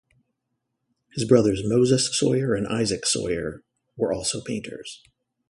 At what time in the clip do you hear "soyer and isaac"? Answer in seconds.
2.17-3.05